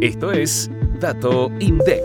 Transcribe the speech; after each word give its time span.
Esto 0.00 0.30
es 0.30 0.70
Dato 1.00 1.50
INDEC. 1.58 2.02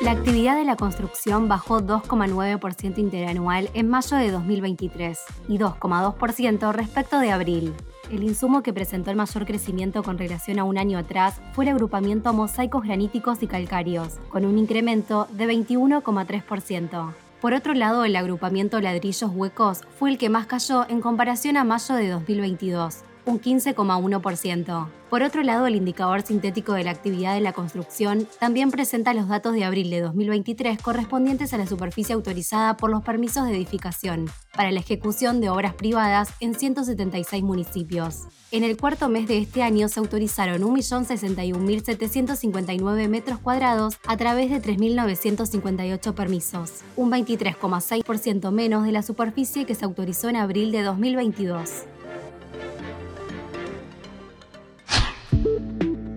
La 0.00 0.12
actividad 0.12 0.56
de 0.56 0.64
la 0.64 0.76
construcción 0.76 1.48
bajó 1.48 1.80
2,9% 1.80 2.98
interanual 2.98 3.68
en 3.74 3.88
mayo 3.88 4.16
de 4.16 4.30
2023 4.30 5.18
y 5.48 5.58
2,2% 5.58 6.72
respecto 6.72 7.18
de 7.18 7.32
abril. 7.32 7.74
El 8.12 8.22
insumo 8.22 8.62
que 8.62 8.72
presentó 8.72 9.10
el 9.10 9.16
mayor 9.16 9.44
crecimiento 9.44 10.04
con 10.04 10.18
relación 10.18 10.60
a 10.60 10.64
un 10.64 10.78
año 10.78 10.98
atrás 10.98 11.40
fue 11.52 11.64
el 11.64 11.72
agrupamiento 11.72 12.32
mosaicos 12.32 12.84
graníticos 12.84 13.42
y 13.42 13.48
calcáreos, 13.48 14.18
con 14.28 14.44
un 14.44 14.56
incremento 14.56 15.26
de 15.32 15.48
21,3%. 15.48 17.12
Por 17.40 17.54
otro 17.54 17.74
lado, 17.74 18.04
el 18.04 18.14
agrupamiento 18.14 18.80
ladrillos 18.80 19.32
huecos 19.34 19.80
fue 19.98 20.10
el 20.10 20.18
que 20.18 20.28
más 20.28 20.46
cayó 20.46 20.88
en 20.88 21.00
comparación 21.00 21.56
a 21.56 21.64
mayo 21.64 21.96
de 21.96 22.08
2022, 22.08 23.02
un 23.24 23.40
15,1%. 23.40 24.88
Por 25.12 25.22
otro 25.22 25.42
lado, 25.42 25.66
el 25.66 25.76
indicador 25.76 26.22
sintético 26.22 26.72
de 26.72 26.84
la 26.84 26.90
actividad 26.90 27.34
de 27.34 27.42
la 27.42 27.52
construcción 27.52 28.26
también 28.40 28.70
presenta 28.70 29.12
los 29.12 29.28
datos 29.28 29.52
de 29.52 29.64
abril 29.64 29.90
de 29.90 30.00
2023 30.00 30.80
correspondientes 30.80 31.52
a 31.52 31.58
la 31.58 31.66
superficie 31.66 32.14
autorizada 32.14 32.78
por 32.78 32.90
los 32.90 33.02
permisos 33.02 33.46
de 33.46 33.54
edificación 33.54 34.30
para 34.56 34.72
la 34.72 34.80
ejecución 34.80 35.42
de 35.42 35.50
obras 35.50 35.74
privadas 35.74 36.30
en 36.40 36.54
176 36.54 37.42
municipios. 37.42 38.22
En 38.52 38.64
el 38.64 38.76
cuarto 38.76 39.08
mes 39.08 39.28
de 39.28 39.38
este 39.38 39.62
año 39.62 39.88
se 39.88 40.00
autorizaron 40.00 40.62
1.061.759 40.62 43.08
metros 43.08 43.38
cuadrados 43.38 43.98
a 44.06 44.16
través 44.16 44.50
de 44.50 44.62
3.958 44.62 46.14
permisos, 46.14 46.80
un 46.96 47.10
23,6% 47.10 48.50
menos 48.50 48.84
de 48.84 48.92
la 48.92 49.02
superficie 49.02 49.66
que 49.66 49.74
se 49.74 49.84
autorizó 49.84 50.28
en 50.28 50.36
abril 50.36 50.72
de 50.72 50.82
2022. 50.82 51.84